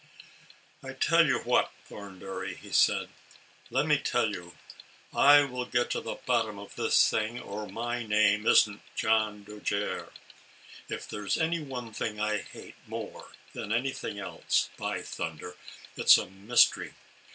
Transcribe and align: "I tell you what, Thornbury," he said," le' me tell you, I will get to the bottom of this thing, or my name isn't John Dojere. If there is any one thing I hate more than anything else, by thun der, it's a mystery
"I 0.83 0.93
tell 0.93 1.27
you 1.27 1.41
what, 1.41 1.71
Thornbury," 1.85 2.55
he 2.55 2.71
said," 2.71 3.09
le' 3.69 3.83
me 3.83 3.99
tell 3.99 4.31
you, 4.31 4.57
I 5.13 5.43
will 5.43 5.65
get 5.67 5.91
to 5.91 6.01
the 6.01 6.15
bottom 6.15 6.57
of 6.57 6.75
this 6.75 7.07
thing, 7.07 7.39
or 7.39 7.67
my 7.67 8.01
name 8.01 8.47
isn't 8.47 8.81
John 8.95 9.45
Dojere. 9.45 10.09
If 10.89 11.07
there 11.07 11.23
is 11.23 11.37
any 11.37 11.59
one 11.59 11.93
thing 11.93 12.19
I 12.19 12.39
hate 12.39 12.77
more 12.87 13.33
than 13.53 13.71
anything 13.71 14.17
else, 14.17 14.69
by 14.75 15.03
thun 15.03 15.37
der, 15.37 15.55
it's 15.95 16.17
a 16.17 16.25
mystery 16.25 16.95